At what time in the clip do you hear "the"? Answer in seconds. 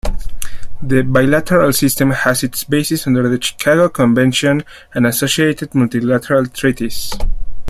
0.81-1.03, 3.29-3.39